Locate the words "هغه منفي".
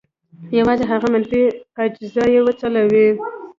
0.91-1.43